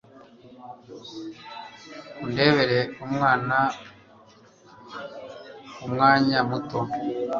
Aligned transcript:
Undebere 2.23 2.79
umwana 3.05 3.57
kumwanya 5.75 6.39
muto. 6.49 6.79